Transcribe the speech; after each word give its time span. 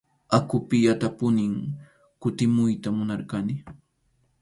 Aqupiyatapunim 0.37 1.53
kutimuyta 2.21 2.87
munarqani. 2.97 3.55